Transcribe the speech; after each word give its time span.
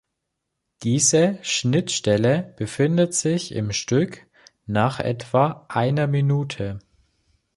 Diese 0.81 1.37
Schnittstelle 1.43 2.55
befindet 2.57 3.13
sich 3.13 3.51
im 3.53 3.71
Stück 3.71 4.25
nach 4.65 4.99
etwa 4.99 5.67
einer 5.69 6.07
Minute. 6.07 6.79